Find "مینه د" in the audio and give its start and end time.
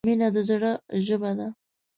0.07-0.37